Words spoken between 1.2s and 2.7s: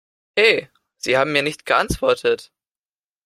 mir nicht geantwortet!